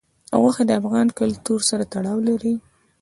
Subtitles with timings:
[0.41, 2.55] غوښې د افغان کلتور سره تړاو لري.